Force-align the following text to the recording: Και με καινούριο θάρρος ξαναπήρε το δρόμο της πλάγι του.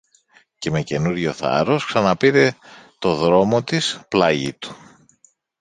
Και 0.59 0.71
με 0.71 0.81
καινούριο 0.81 1.33
θάρρος 1.33 1.85
ξαναπήρε 1.85 2.51
το 2.99 3.15
δρόμο 3.15 3.63
της 3.63 3.99
πλάγι 4.07 4.53
του. 4.53 4.75